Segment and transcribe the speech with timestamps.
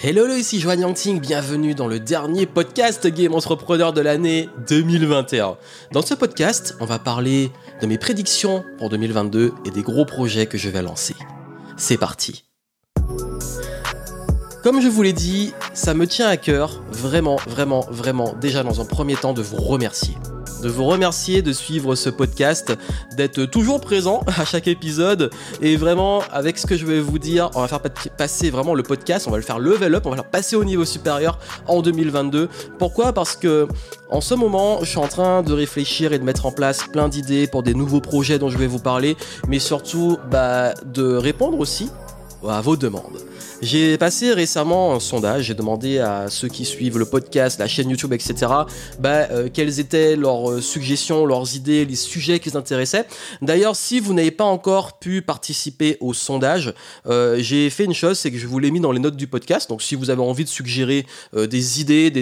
[0.00, 5.56] Hello, ici Joanne Yangting, bienvenue dans le dernier podcast Game Entrepreneur de l'année 2021.
[5.90, 7.50] Dans ce podcast, on va parler
[7.82, 11.16] de mes prédictions pour 2022 et des gros projets que je vais lancer.
[11.76, 12.44] C'est parti.
[14.62, 18.80] Comme je vous l'ai dit, ça me tient à cœur, vraiment, vraiment, vraiment, déjà dans
[18.80, 20.14] un premier temps, de vous remercier
[20.62, 22.76] de vous remercier de suivre ce podcast,
[23.16, 25.30] d'être toujours présent à chaque épisode
[25.60, 27.80] et vraiment avec ce que je vais vous dire, on va faire
[28.16, 30.56] passer vraiment le podcast, on va le faire level up, on va le faire passer
[30.56, 32.48] au niveau supérieur en 2022.
[32.78, 33.12] Pourquoi?
[33.12, 33.68] Parce que
[34.10, 37.08] en ce moment, je suis en train de réfléchir et de mettre en place plein
[37.08, 39.16] d'idées pour des nouveaux projets dont je vais vous parler,
[39.48, 41.90] mais surtout bah, de répondre aussi
[42.46, 43.24] à vos demandes.
[43.60, 47.90] J'ai passé récemment un sondage, j'ai demandé à ceux qui suivent le podcast, la chaîne
[47.90, 48.34] YouTube, etc.,
[49.00, 53.06] bah, euh, quelles étaient leurs euh, suggestions, leurs idées, les sujets qui les intéressaient.
[53.42, 56.72] D'ailleurs, si vous n'avez pas encore pu participer au sondage,
[57.08, 59.26] euh, j'ai fait une chose, c'est que je vous l'ai mis dans les notes du
[59.26, 59.68] podcast.
[59.68, 62.12] Donc, si vous avez envie de suggérer des idées,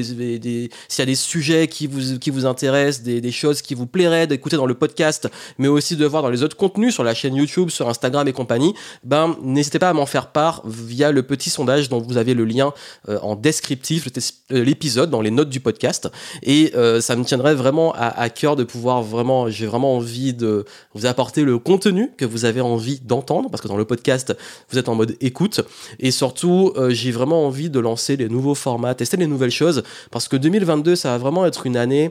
[0.89, 3.87] s'il y a des sujets qui vous, qui vous intéressent, des, des choses qui vous
[3.87, 7.13] plairaient d'écouter dans le podcast, mais aussi de voir dans les autres contenus sur la
[7.13, 11.23] chaîne YouTube, sur Instagram et compagnie, ben, n'hésitez pas à m'en faire part via le
[11.23, 12.73] petit sondage dont vous avez le lien
[13.09, 16.09] euh, en descriptif, euh, l'épisode, dans les notes du podcast.
[16.43, 20.65] Et euh, ça me tiendrait vraiment à, cœur de pouvoir vraiment, j'ai vraiment envie de
[20.95, 24.37] vous apporter le contenu que vous avez envie d'entendre, parce que dans le podcast,
[24.71, 25.61] vous êtes en mode écoute.
[25.99, 30.29] Et surtout, j'ai vraiment envie de lancer les nouveaux formats, tester les nouvelles choses, parce
[30.29, 32.11] que 2022, ça va vraiment être une année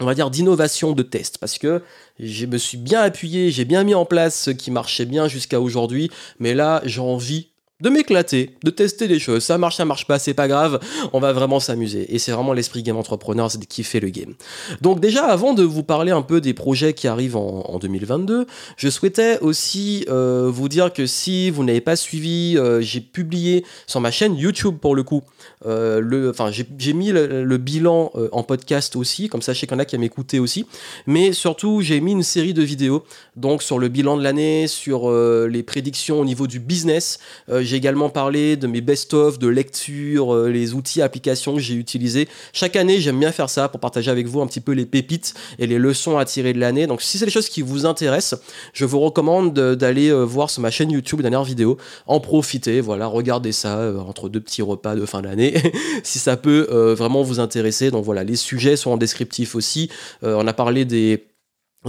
[0.00, 1.38] on va dire d'innovation de test.
[1.38, 1.82] Parce que
[2.18, 5.60] je me suis bien appuyé, j'ai bien mis en place ce qui marchait bien jusqu'à
[5.60, 7.53] aujourd'hui, mais là j'ai envie
[7.84, 9.44] de m'éclater, de tester des choses.
[9.44, 10.80] Ça marche, ça marche pas, c'est pas grave.
[11.12, 12.12] On va vraiment s'amuser.
[12.14, 14.32] Et c'est vraiment l'esprit game entrepreneur, c'est de kiffer le game.
[14.80, 18.46] Donc déjà, avant de vous parler un peu des projets qui arrivent en, 2022,
[18.78, 23.66] je souhaitais aussi euh, vous dire que si vous n'avez pas suivi, euh, j'ai publié
[23.86, 25.22] sur ma chaîne YouTube pour le coup.
[25.66, 26.32] Euh,
[26.78, 29.98] j'ai mis le, bilan en podcast aussi, comme ça je qu'il y en a qui
[29.98, 30.64] m'écouter aussi.
[31.06, 33.04] Mais surtout, j'ai mis une série de vidéos
[33.36, 37.18] donc sur le bilan de l'année, sur les prédictions au niveau du business.
[37.74, 42.28] J'ai également parlé de mes best-of, de lecture, euh, les outils, applications que j'ai utilisés.
[42.52, 45.34] Chaque année, j'aime bien faire ça pour partager avec vous un petit peu les pépites
[45.58, 46.86] et les leçons à tirer de l'année.
[46.86, 48.40] Donc si c'est des choses qui vous intéressent,
[48.74, 51.76] je vous recommande d'aller euh, voir sur ma chaîne YouTube dernière vidéo,
[52.06, 55.54] en profiter, voilà, regardez ça euh, entre deux petits repas de fin d'année,
[56.04, 57.90] si ça peut vraiment vous intéresser.
[57.90, 59.90] Donc voilà, les sujets sont en descriptif aussi.
[60.22, 61.24] on a parlé des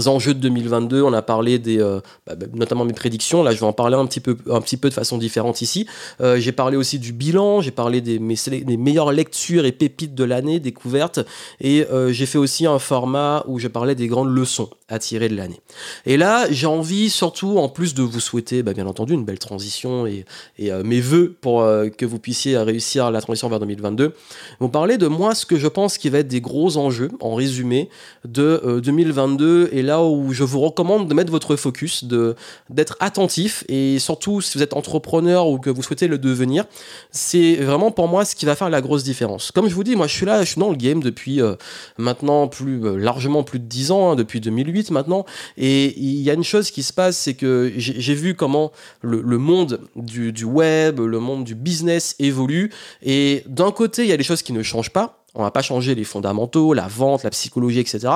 [0.08, 3.44] enjeux de 2022, on a parlé des, euh, bah, bah, notamment mes prédictions.
[3.44, 5.88] Là, je vais en parler un petit peu, un petit peu de façon différente ici.
[6.22, 10.60] Euh, j'ai parlé aussi du bilan, j'ai parlé des, meilleures lectures et pépites de l'année
[10.60, 11.20] découvertes,
[11.62, 15.30] et euh, j'ai fait aussi un format où je parlais des grandes leçons à tirer
[15.30, 15.62] de l'année.
[16.06, 19.40] Et là, j'ai envie surtout, en plus de vous souhaiter, bah, bien entendu, une belle
[19.40, 20.26] transition et,
[20.60, 21.62] et mes voeux pour
[21.98, 24.14] que vous puissiez réussir la transition vers 2022,
[24.60, 27.36] vous parler de moi ce que je pense qui va être des gros enjeux, en
[27.36, 27.90] résumé,
[28.26, 32.36] de 2022 et là où je vous recommande de mettre votre focus, de
[32.70, 36.66] d'être attentif et surtout si vous êtes entrepreneur ou que vous souhaitez le devenir,
[37.12, 39.52] c'est vraiment pour moi ce qui va faire la grosse différence.
[39.52, 41.56] Comme je vous dis, moi je suis là, je suis dans le game depuis euh,
[41.98, 45.26] maintenant plus euh, largement plus de 10 ans, hein, depuis 2008 maintenant,
[45.58, 49.38] et il y a une chose qui se passe, c'est que j'ai vu comment le,
[49.38, 52.72] monde du, du web, le monde du business évolue,
[53.04, 55.62] et d'un côté il y a des choses qui ne changent pas, on va pas
[55.62, 58.08] changer les fondamentaux, la vente, la psychologie, etc.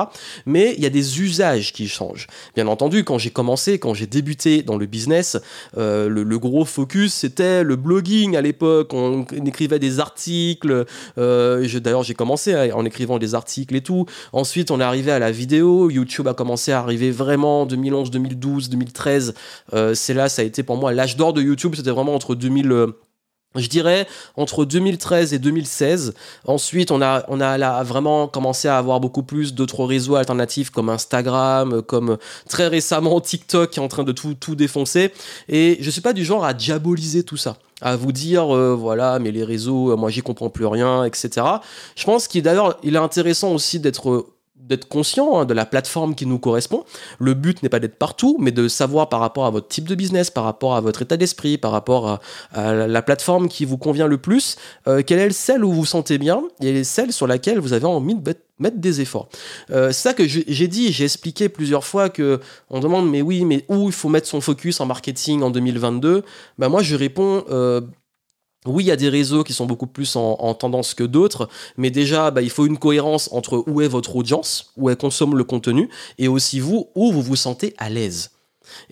[0.46, 2.26] Mais il y a des usages qui changent.
[2.54, 5.38] Bien entendu, quand j'ai commencé, quand j'ai débuté dans le business,
[5.76, 8.94] euh, le, gros focus c'était le blogging à l'époque.
[8.94, 10.86] On, écrivait des articles.
[11.18, 14.06] Euh, D'ailleurs, j'ai commencé en écrivant des articles et tout.
[14.32, 15.90] Ensuite, on est arrivé à la vidéo.
[15.90, 19.34] YouTube a commencé à arriver vraiment en 2011, 2012, 2013.
[19.94, 21.74] C'est là, ça a été pour moi l'âge d'or de YouTube.
[21.76, 22.92] C'était vraiment entre 2000
[23.56, 24.06] je dirais
[24.36, 26.14] entre 2013 et 2016.
[26.46, 30.88] Ensuite, on a, on a vraiment commencé à avoir beaucoup plus d'autres réseaux alternatifs comme
[30.88, 32.16] Instagram, comme
[32.48, 35.12] très récemment TikTok qui est en train de tout, tout défoncer.
[35.48, 39.18] Et je suis pas du genre à diaboliser tout ça à vous dire euh, voilà
[39.18, 41.46] mais les réseaux moi j'y comprends plus rien etc
[41.96, 44.26] je pense qu'il d'ailleurs il est intéressant aussi d'être
[44.62, 46.84] d'être conscient hein, de la plateforme qui nous correspond.
[47.18, 49.94] Le but n'est pas d'être partout, mais de savoir par rapport à votre type de
[49.94, 52.20] business, par rapport à votre état d'esprit, par rapport
[52.52, 55.86] à, la plateforme qui vous convient le plus, euh, quelle est celle où vous vous
[55.86, 59.28] sentez bien et celle sur laquelle vous avez envie de mettre des efforts?
[59.70, 63.64] Euh, ça que j'ai dit, j'ai expliqué plusieurs fois que on demande mais oui, mais
[63.68, 66.22] où il faut mettre son focus en marketing en 2022
[66.58, 67.80] Ben moi je réponds euh,
[68.66, 71.48] oui, il y a des réseaux qui sont beaucoup plus en, tendance que d'autres,
[71.78, 75.36] mais déjà, bah, il faut une cohérence entre où est votre audience, où elle consomme
[75.36, 78.30] le contenu, et aussi vous, où vous vous sentez à l'aise.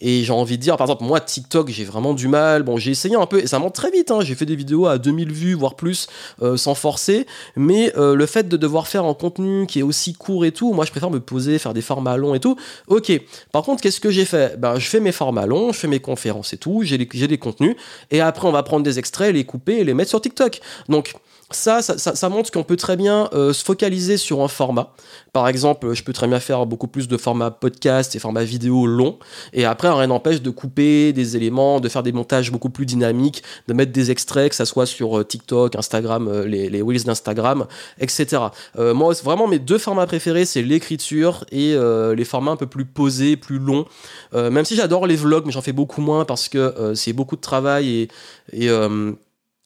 [0.01, 2.63] Et j'ai envie de dire, par exemple, moi, TikTok, j'ai vraiment du mal.
[2.63, 4.11] Bon, j'ai essayé un peu, et ça monte très vite.
[4.11, 4.21] Hein.
[4.21, 6.07] J'ai fait des vidéos à 2000 vues, voire plus,
[6.43, 7.27] euh, sans forcer.
[7.57, 10.73] Mais euh, le fait de devoir faire un contenu qui est aussi court et tout,
[10.73, 12.57] moi, je préfère me poser, faire des formats longs et tout.
[12.87, 13.13] Ok.
[13.53, 14.59] Par contre, qu'est-ce que j'ai fait?
[14.59, 17.77] Ben, Je fais mes formats longs, je fais mes conférences et tout, j'ai des contenus.
[18.11, 20.61] Et après, on va prendre des extraits, les couper et les mettre sur TikTok.
[20.89, 21.15] Donc,
[21.51, 24.93] ça, ça, montre qu'on peut très bien euh, se focaliser sur un format.
[25.33, 28.87] Par exemple, je peux très bien faire beaucoup plus de formats podcast et formats vidéo
[28.87, 29.19] longs.
[29.55, 33.43] Et après, rien n'empêche de couper des éléments, de faire des montages beaucoup plus dynamiques,
[33.67, 37.67] de mettre des extraits, que ça soit sur euh, TikTok, Instagram, euh, les, les d'Instagram,
[38.01, 38.43] etc.
[38.77, 41.77] moi, vraiment, mes deux formats préférés, c'est l'écriture et
[42.17, 43.85] les formats un peu plus posés, plus longs.
[44.33, 47.41] même si j'adore les vlogs, mais j'en fais beaucoup moins parce que c'est beaucoup de
[47.41, 48.09] travail et,
[48.53, 48.69] et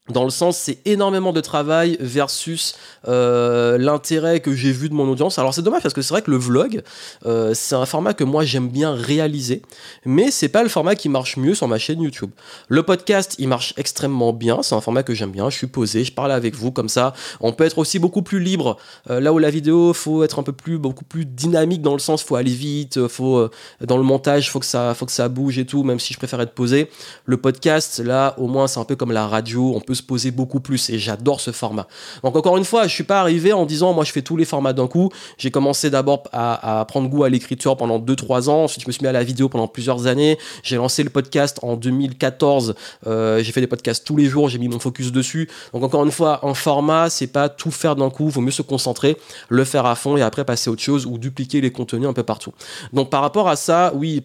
[0.09, 2.75] dans le sens c'est énormément de travail versus
[3.07, 5.39] euh, l'intérêt que j'ai vu de mon audience.
[5.39, 6.83] Alors c'est dommage parce que c'est vrai que le vlog
[7.25, 9.63] euh, c'est un format que moi j'aime bien réaliser,
[10.05, 12.33] mais c'est pas le format qui marche mieux sur ma chaîne YouTube.
[12.67, 15.49] Le podcast il marche extrêmement bien, c'est un format que j'aime bien.
[15.51, 17.13] Je suis posé, je parle avec vous comme ça.
[17.41, 18.79] On peut être aussi beaucoup plus libre.
[19.09, 22.01] Euh, là où la vidéo faut être un peu plus beaucoup plus dynamique dans le
[22.01, 23.49] sens faut aller vite, faut
[23.81, 25.85] dans le montage faut que ça faut que ça bouge et tout.
[25.85, 26.91] Même si je préfère être posé.
[27.25, 30.31] Le podcast là au moins c'est un peu comme la radio, on peut se poser
[30.31, 31.87] beaucoup plus et j'adore ce format.
[32.23, 34.45] Donc encore une fois, je suis pas arrivé en disant moi je fais tous les
[34.45, 35.11] formats d'un coup.
[35.39, 39.03] J'ai commencé d'abord à, prendre goût à l'écriture pendant 2-3 ans, ensuite je me suis
[39.03, 40.39] mis à la vidéo pendant plusieurs années.
[40.63, 42.75] J'ai lancé le podcast en 2014.
[43.07, 45.49] Euh, j'ai fait des podcasts tous les jours, j'ai mis mon focus dessus.
[45.73, 48.63] Donc encore une fois, un format, c'est pas tout faire d'un coup, vaut mieux se
[48.63, 49.17] concentrer,
[49.49, 52.23] le faire à fond et après passer autre chose ou dupliquer les contenus un peu
[52.23, 52.53] partout.
[52.93, 54.23] Donc par rapport à ça, oui,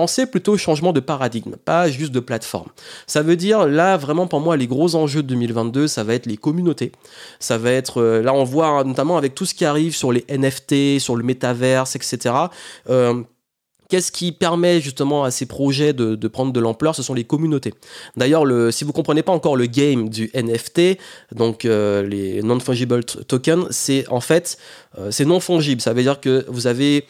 [0.00, 2.70] Pensez plutôt au changement de paradigme, pas juste de plateforme.
[3.06, 6.24] Ça veut dire, là, vraiment, pour moi, les gros enjeux de 2022, ça va être
[6.24, 6.92] les communautés.
[7.38, 10.10] Ça va être, euh, là, on voit hein, notamment avec tout ce qui arrive sur
[10.10, 12.34] les NFT, sur le métaverse, etc.
[12.88, 13.22] Euh,
[13.90, 16.94] qu'est-ce qui permet justement à ces projets de, prendre de l'ampleur?
[16.94, 17.74] Ce sont les communautés.
[18.16, 20.98] D'ailleurs, si vous comprenez pas encore le game du NFT,
[21.32, 24.56] donc euh, les non-fungible tokens, c'est en fait,
[25.10, 25.82] c'est non fungible.
[25.82, 27.04] Ça veut dire que vous avez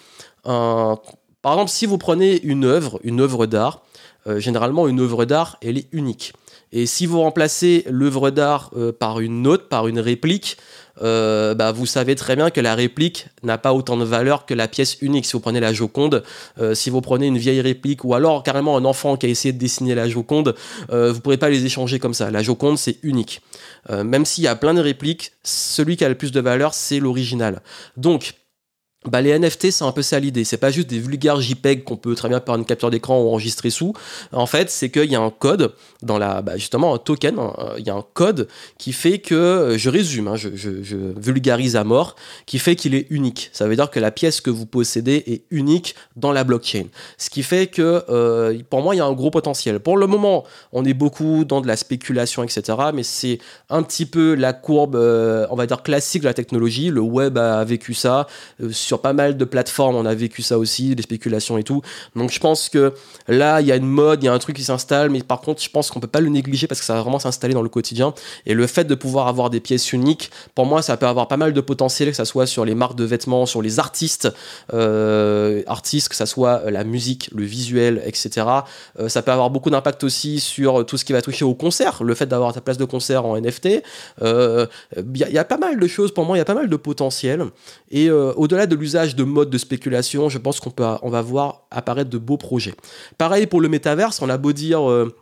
[0.44, 0.98] un
[1.42, 3.82] par exemple, si vous prenez une œuvre, une œuvre d'art,
[4.26, 6.34] euh, généralement une œuvre d'art, elle est unique.
[6.72, 10.58] Et si vous remplacez l'œuvre d'art euh, par une autre, par une réplique,
[11.02, 14.52] euh, bah, vous savez très bien que la réplique n'a pas autant de valeur que
[14.52, 15.24] la pièce unique.
[15.24, 16.22] Si vous prenez la Joconde,
[16.74, 19.58] si vous prenez une vieille réplique ou alors carrément un enfant qui a essayé de
[19.58, 20.54] dessiner la Joconde,
[20.90, 22.30] vous ne pourrez pas les échanger comme ça.
[22.30, 23.40] La Joconde, c'est unique.
[23.88, 27.00] même s'il y a plein de répliques, celui qui a le plus de valeur, c'est
[27.00, 27.62] l'original.
[27.96, 28.34] Donc,
[29.06, 30.44] bah, les NFT, c'est un peu ça l'idée.
[30.44, 33.28] C'est pas juste des vulgaires JPEG qu'on peut très bien par une capture d'écran ou
[33.28, 33.94] enregistrer sous.
[34.30, 37.38] En fait, c'est qu'il y a un code dans la, bah, justement, un token.
[37.38, 40.50] Hein, il y a un code qui fait que, euh, je résume, hein, je,
[41.16, 42.14] vulgarise à mort,
[42.44, 43.48] qui fait qu'il est unique.
[43.54, 46.84] Ça veut dire que la pièce que vous possédez est unique dans la blockchain.
[47.16, 49.80] Ce qui fait que, euh, pour moi, il y a un gros potentiel.
[49.80, 52.76] Pour le moment, on est beaucoup dans de la spéculation, etc.
[52.92, 53.38] Mais c'est
[53.70, 56.90] un petit peu la courbe, euh, on va dire classique de la technologie.
[56.90, 58.26] Le web a vécu ça
[58.90, 61.80] sur pas mal de plateformes, on a vécu ça aussi, des spéculations et tout.
[62.16, 62.92] Donc je pense que
[63.28, 65.40] là, il y a une mode, il y a un truc qui s'installe, mais par
[65.40, 67.62] contre, je pense qu'on peut pas le négliger parce que ça va vraiment s'installer dans
[67.62, 68.14] le quotidien.
[68.46, 71.36] Et le fait de pouvoir avoir des pièces uniques, pour moi, ça peut avoir pas
[71.36, 74.28] mal de potentiel, que ça soit sur les marques de vêtements, sur les artistes,
[74.74, 78.44] euh, artistes, que ça soit euh, la musique, le visuel, etc.
[78.98, 82.02] Euh, ça peut avoir beaucoup d'impact aussi sur tout ce qui va toucher au concert,
[82.02, 83.68] le fait d'avoir ta place de concert en NFT.
[84.20, 86.76] Il y, a pas mal de choses, pour moi, il y a pas mal de
[86.76, 87.44] potentiel.
[87.92, 91.66] Et au-delà de l'usage de modes de spéculation, je pense qu'on peut, on va voir
[91.70, 92.74] apparaître de beaux projets.
[93.18, 95.14] Pareil pour le métaverse, on a beau dire euh,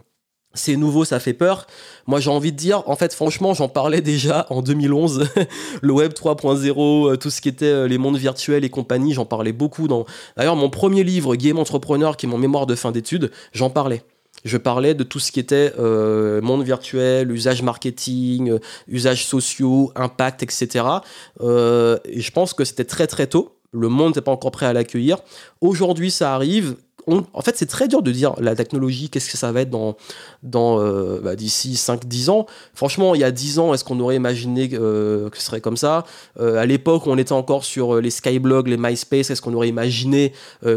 [0.54, 1.66] c'est nouveau, ça fait peur.
[2.06, 5.28] Moi, j'ai envie de dire, en fait, franchement, j'en parlais déjà en 2011.
[5.82, 9.26] le web 3.0, euh, tout ce qui était euh, les mondes virtuels et compagnie, j'en
[9.26, 9.88] parlais beaucoup.
[9.88, 10.06] Dans...
[10.36, 14.02] D'ailleurs, mon premier livre, Game Entrepreneur, qui est mon mémoire de fin d'études, j'en parlais.
[14.44, 20.84] Je parlais de tout ce qui était monde virtuel, usage marketing, usages sociaux, impact, etc.
[21.40, 24.72] et je pense que c'était très très tôt le monde n'est pas encore prêt à
[24.72, 25.18] l'accueillir.
[25.60, 26.76] Aujourd'hui, ça arrive.
[27.06, 29.96] en fait, c'est très dur de dire la technologie, qu'est-ce que ça va être dans,
[30.54, 32.46] euh, bah, d'ici 5-10 ans.
[32.74, 35.76] Franchement, il y a 10 ans, est-ce qu'on aurait imaginé euh, que ce serait comme
[35.76, 36.04] ça?
[36.38, 40.32] Euh, À l'époque, on était encore sur les Skyblogs, les MySpace, est-ce qu'on aurait imaginé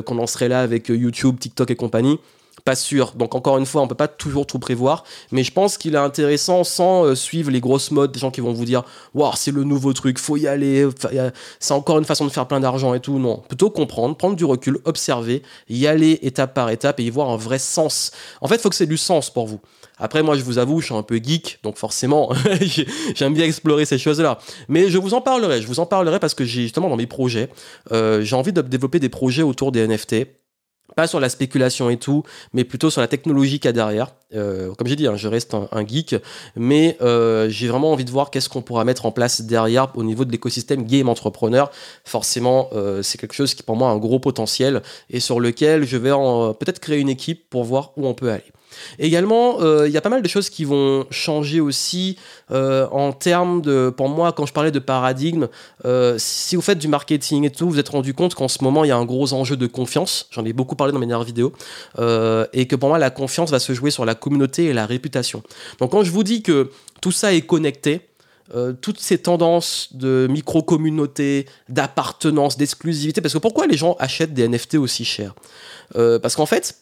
[0.06, 2.20] qu'on en serait là avec YouTube, TikTok et compagnie?
[2.66, 3.14] Pas sûr.
[3.16, 6.00] Donc encore une fois, on peut pas toujours tout prévoir, mais je pense qu'il est
[6.00, 9.52] intéressant sans euh, suivre les grosses modes des gens qui vont vous dire "Waouh, c'est
[9.52, 10.88] le nouveau truc, faut y aller,
[11.60, 14.46] c'est encore une façon de faire plein d'argent et tout." Non, plutôt comprendre, prendre du
[14.46, 18.12] recul, observer, y aller étape par étape et y voir un vrai sens.
[18.42, 19.60] En fait, faut que c'est du sens pour vous.
[19.98, 22.34] Après, moi, je vous avoue, je suis un peu geek, donc forcément,
[23.16, 24.40] j'aime bien explorer ces choses-là.
[24.68, 27.06] Mais je vous en parlerai, je vous en parlerai parce que j'ai justement dans mes
[27.06, 27.50] projets,
[27.92, 30.41] euh, j'ai envie de développer des projets autour des NFT
[30.96, 34.14] pas sur la spéculation et tout, mais plutôt sur la technologie qu'il y a derrière.
[34.34, 36.16] Euh, comme j'ai dit, hein, je reste un, geek,
[36.56, 40.04] mais euh, j'ai vraiment envie de voir qu'est-ce qu'on pourra mettre en place derrière au
[40.04, 41.72] niveau de l'écosystème game entrepreneur.
[42.06, 45.86] Forcément, euh, c'est quelque chose qui pour moi a un gros potentiel et sur lequel
[45.86, 46.12] je vais
[46.60, 48.52] peut-être créer une équipe pour voir où on peut aller.
[49.00, 52.18] Également, euh, il y a pas mal de choses qui vont changer aussi
[52.52, 55.48] euh, en termes de, pour moi, quand je parlais de paradigme,
[55.86, 58.64] euh, si vous faites du marketing et tout, vous vous êtes rendu compte qu'en ce
[58.64, 60.28] moment, il y a un gros enjeu de confiance.
[60.32, 61.54] J'en ai beaucoup parlé dans mes dernières vidéos.
[62.54, 65.44] et que pour moi, la confiance va se jouer sur la communauté et la réputation.
[65.80, 68.02] Donc quand je vous dis que tout ça est connecté,
[68.82, 73.22] toutes ces tendances de micro-communauté, d'appartenance, d'exclusivité.
[73.22, 75.34] Parce que pourquoi les gens achètent des NFT aussi chers?
[75.94, 76.81] Parce qu'en fait,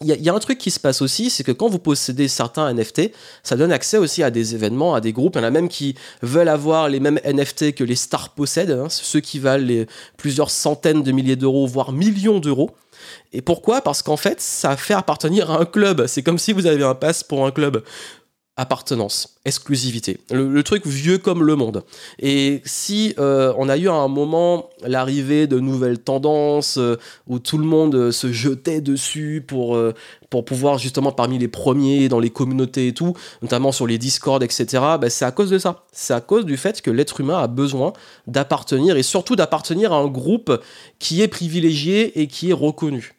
[0.00, 2.72] il y, a un truc qui se passe aussi, c'est que quand vous possédez certains
[2.74, 3.12] NFT,
[3.44, 5.36] ça donne accès aussi à des événements, à des groupes.
[5.36, 8.72] Il y en a même qui veulent avoir les mêmes NFT que les stars possèdent,
[8.72, 9.84] hein, ceux qui valent
[10.16, 12.72] plusieurs centaines de milliers d'euros, voire millions d'euros.
[13.32, 13.82] Et pourquoi?
[13.82, 16.06] Parce qu'en fait, ça fait appartenir à un club.
[16.08, 17.84] C'est comme si vous avez un pass pour un club
[18.56, 21.82] appartenance, exclusivité, le, truc vieux comme le monde.
[22.20, 26.96] Et si euh, on a eu à un moment l'arrivée de nouvelles tendances euh,
[27.26, 29.76] où tout le monde euh, se jetait dessus pour,
[30.30, 34.40] pour pouvoir justement parmi les premiers dans les communautés et tout, notamment sur les Discord,
[34.42, 34.66] etc.,
[35.00, 35.84] bah, c'est à cause de ça.
[35.90, 37.92] C'est à cause du fait que l'être humain a besoin
[38.28, 40.62] d'appartenir et surtout d'appartenir à un groupe
[41.00, 43.14] qui est privilégié et qui est reconnu.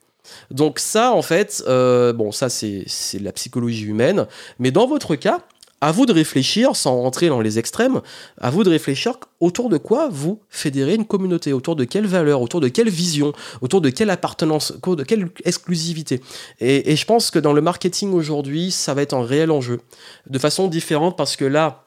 [0.52, 2.86] Donc ça, en fait, euh, bon, ça c'est
[3.20, 4.28] la psychologie humaine,
[4.60, 5.40] mais dans votre cas,
[5.82, 8.02] à vous de réfléchir, sans rentrer dans les extrêmes,
[8.40, 12.42] à vous de réfléchir autour de quoi vous fédérez une communauté, autour de quelle valeur,
[12.42, 16.22] autour de quelle vision, autour de quelle appartenance, de quelle exclusivité.
[16.60, 19.82] Et je pense que dans le marketing aujourd'hui, ça va être un réel enjeu,
[20.28, 21.86] de façon différente parce que là,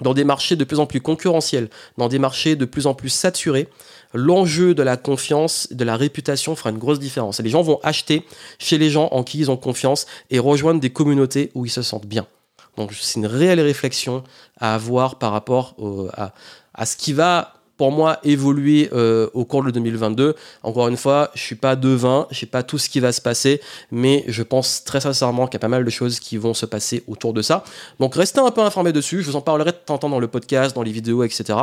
[0.00, 3.10] dans des marchés de plus en plus concurrentiels, dans des marchés de plus en plus
[3.10, 3.68] saturés,
[4.14, 7.40] l'enjeu de la confiance, de la réputation fera une grosse différence.
[7.40, 8.24] Les gens vont acheter
[8.58, 11.82] chez les gens en qui ils ont confiance et rejoindre des communautés où ils se
[11.82, 12.26] sentent bien.
[12.76, 14.24] Donc c'est une réelle réflexion
[14.58, 15.74] à avoir par rapport
[16.16, 16.32] à,
[16.74, 20.34] à ce qui va pour moi évoluer euh, au cours de 2022.
[20.62, 23.20] Encore une fois, je suis pas devin, je sais pas tout ce qui va se
[23.20, 26.54] passer, mais je pense très sincèrement qu'il y a pas mal de choses qui vont
[26.54, 27.64] se passer autour de ça.
[27.98, 30.20] Donc restez un peu informés dessus, je vous en parlerai de temps en temps dans
[30.20, 31.58] le podcast, dans les vidéos, etc.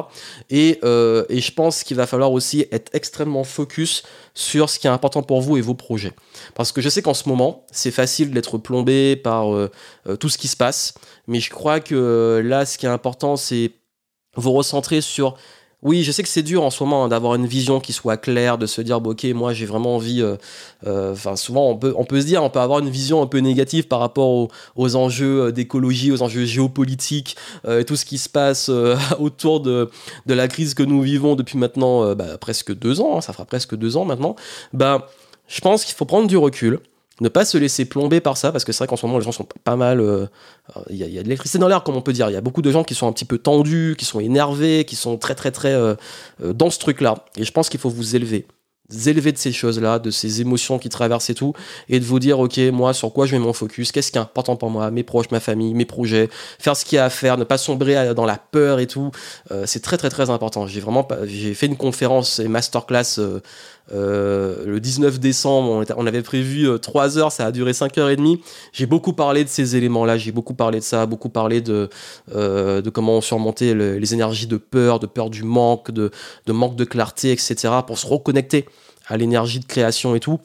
[0.50, 4.04] Et, euh, et je pense qu'il va falloir aussi être extrêmement focus
[4.34, 6.14] sur ce qui est important pour vous et vos projets.
[6.56, 9.70] Parce que je sais qu'en ce moment, c'est facile d'être plombé par euh,
[10.20, 10.94] tout ce qui se passe,
[11.28, 13.72] mais je crois que là, ce qui est important, c'est
[14.36, 15.36] vous recentrer sur
[15.84, 18.18] oui, je sais que c'est dur en ce moment hein, d'avoir une vision qui soit
[18.18, 20.22] claire, de se dire, ok, moi j'ai vraiment envie.
[20.22, 20.36] Euh,
[20.86, 23.28] euh, enfin, souvent on peut, on peut se dire, on peut avoir une vision un
[23.28, 27.36] peu négative par rapport aux, enjeux euh, d'écologie, aux enjeux géopolitiques,
[27.68, 28.70] et tout ce qui se passe
[29.20, 29.90] autour de,
[30.28, 33.18] de la crise que nous vivons depuis maintenant bah, presque deux ans.
[33.18, 34.36] Hein, ça fera presque deux ans maintenant.
[34.74, 35.10] Bah,
[35.48, 36.80] je pense qu'il faut prendre du recul
[37.20, 39.24] ne pas se laisser plomber par ça, parce que c'est vrai qu'en ce moment, les
[39.26, 40.00] gens sont pas mal.
[40.00, 40.26] Euh,
[40.90, 42.30] il y, a de l'électricité dans l'air, comme on peut dire.
[42.30, 44.86] Il y a beaucoup de gens qui sont un petit peu tendus, qui sont énervés,
[44.86, 45.96] qui sont très, très, très euh,
[46.44, 47.26] euh, dans ce truc-là.
[47.38, 48.48] Et je pense qu'il faut vous élever
[49.08, 51.54] élever de ces choses-là, de ces émotions qui traversent et tout,
[51.90, 54.22] et de vous dire, ok, moi, sur quoi je mets mon focus, qu'est-ce qui est
[54.22, 56.30] important pour moi, mes proches, ma famille, mes projets,
[56.60, 59.12] faire ce qu'il y a à faire, ne pas sombrer dans la peur et tout,
[59.52, 60.68] euh, c'est très très très important.
[60.68, 63.40] J'ai vraiment, j'ai fait une conférence et masterclass euh,
[63.94, 68.16] euh, le 19 décembre, on, avait prévu 3 heures, ça a duré 5 heures et
[68.16, 68.42] demie.
[68.72, 71.90] J'ai beaucoup parlé de ces éléments-là, j'ai beaucoup parlé de ça, beaucoup parlé de,
[72.34, 76.12] de comment surmonter les énergies de peur, de peur du manque, de,
[76.46, 77.56] de manque de clarté, etc.,
[77.86, 78.66] pour se reconnecter
[79.08, 80.40] à l'énergie de création et tout.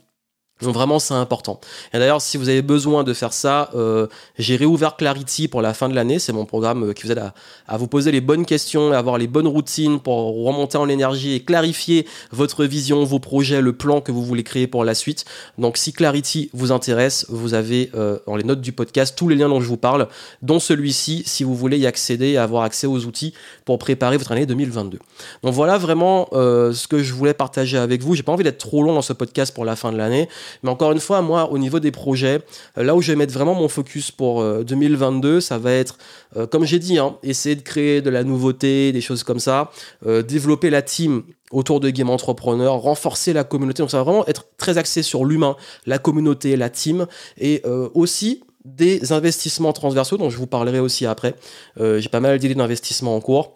[0.63, 1.61] Donc vraiment c'est important.
[1.93, 4.07] Et d'ailleurs si vous avez besoin de faire ça, euh,
[4.39, 6.19] j'ai réouvert Clarity pour la fin de l'année.
[6.19, 7.23] C'est mon programme euh, qui vous aide
[7.69, 11.35] à, vous poser les bonnes questions et avoir les bonnes routines pour remonter en énergie
[11.35, 15.27] et clarifier votre vision, vos projets, le plan que vous voulez créer pour la suite.
[15.59, 19.37] Donc si Clarity vous intéresse, vous avez euh, dans les notes du podcast tous les
[19.37, 20.09] liens dont je vous parle,
[20.41, 23.35] dont celui-ci si vous voulez y accéder et avoir accès aux outils
[23.67, 24.99] pour préparer votre année 2022.
[25.43, 28.15] Donc voilà vraiment ce que je voulais partager avec vous.
[28.15, 30.29] J'ai pas envie d'être trop long dans ce podcast pour la fin de l'année.
[30.63, 32.41] Mais encore une fois, moi, au niveau des projets,
[32.79, 35.99] euh, là où je vais mettre vraiment mon focus pour 2022, euh, ça va être,
[36.37, 39.71] euh, comme j'ai dit, hein, essayer de créer de la nouveauté, des choses comme ça,
[40.29, 43.83] développer la team autour de Game Entrepreneur, renforcer la communauté.
[43.83, 47.07] Donc ça va vraiment être très axé sur l'humain, la communauté, la team,
[47.39, 47.63] et
[47.95, 51.35] aussi des investissements transversaux dont je vous parlerai aussi après.
[51.79, 53.56] j'ai pas mal d'idées d'investissement en cours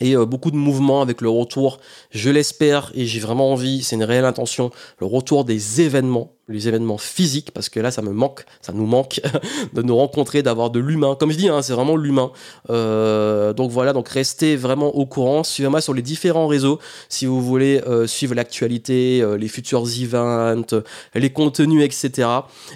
[0.00, 1.78] et euh, beaucoup de mouvements avec le retour,
[2.10, 6.68] je l'espère et j'ai vraiment envie, c'est une réelle intention, le retour des événements, les
[6.68, 9.20] événements physiques, parce que là, ça me manque, ça nous manque
[9.72, 11.16] de nous rencontrer, d'avoir de l'humain.
[11.18, 12.32] Comme je dis, hein, c'est vraiment l'humain.
[12.70, 15.44] Euh, donc voilà, donc restez vraiment au courant.
[15.44, 16.78] Suivez-moi sur les différents réseaux
[17.08, 20.82] si vous voulez euh, suivre l'actualité, euh, les futurs events,
[21.14, 22.28] les contenus, etc.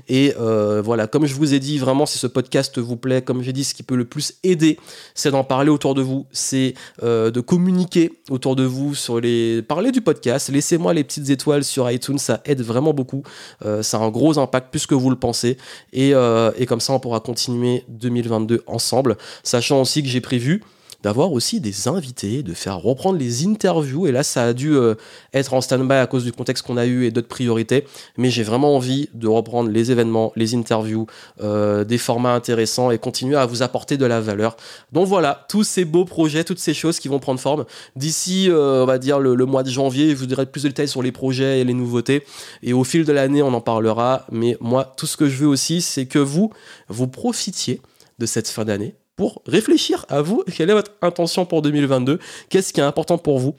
[0.09, 0.35] Et
[0.85, 3.65] voilà, comme je vous ai dit, vraiment, si ce podcast vous plaît, comme j'ai dit,
[3.65, 4.79] ce qui peut le plus aider,
[5.15, 9.63] c'est d'en parler autour de vous, c'est de communiquer autour de vous sur les...
[9.63, 13.23] Parler du podcast, laissez-moi les petites étoiles sur iTunes, ça aide vraiment beaucoup.
[13.65, 15.57] Euh, ça a un gros impact plus que vous le pensez.
[15.93, 20.63] Et, euh, et comme ça, on pourra continuer 2022 ensemble, sachant aussi que j'ai prévu
[21.05, 24.07] d'avoir aussi des invités, de faire reprendre les interviews.
[24.07, 24.95] Et là, ça a dû euh,
[25.35, 27.85] être en stand-by à cause du contexte qu'on a eu et d'autres priorités.
[28.17, 31.07] Mais j'ai vraiment envie de reprendre les événements, les interviews,
[31.43, 34.57] euh, des formats intéressants et continuer à vous apporter de la valeur.
[34.93, 37.67] Donc voilà, tous ces beaux projets, toutes ces choses qui vont prendre forme.
[37.97, 40.89] D'ici, euh, on va dire, le, mois de janvier, je vous dirai plus de détails
[40.89, 42.25] sur les projets et les nouveautés.
[42.63, 44.25] Et au fil de l'année, on en parlera.
[44.33, 46.51] Mais moi, tout ce que je veux aussi, c'est que vous,
[46.89, 47.83] vous profitiez
[48.19, 52.19] de cette fin d'année pour réfléchir à vous, quelle est votre intention pour 2022,
[52.49, 53.57] qu'est-ce qui est important pour vous,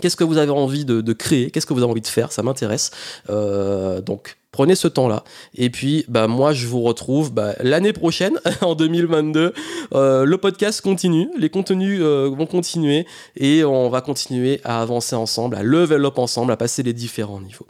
[0.00, 2.42] qu'est-ce que vous avez envie de, créer, qu'est-ce que vous avez envie de faire, ça
[2.42, 2.90] m'intéresse.
[3.30, 5.22] Euh, donc prenez ce temps-là.
[5.54, 9.52] Et puis, bah, moi, je vous retrouve bah, l'année prochaine, en 2022.
[9.94, 15.14] Euh, le podcast continue, les contenus euh, vont continuer et on va continuer à avancer
[15.14, 17.66] ensemble, à level up ensemble, à passer les différents niveaux.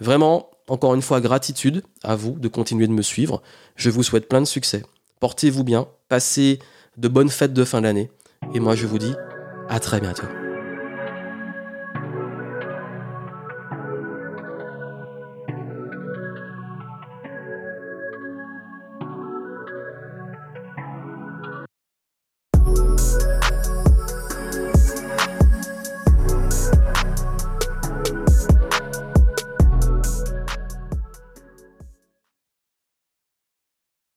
[0.00, 3.40] Vraiment, encore une fois, gratitude à vous de continuer de me suivre.
[3.76, 4.82] Je vous souhaite plein de succès.
[5.24, 6.58] Portez-vous bien, passez
[6.98, 8.10] de bonnes fêtes de fin d'année.
[8.52, 9.14] Et moi, je vous dis
[9.70, 10.26] à très bientôt.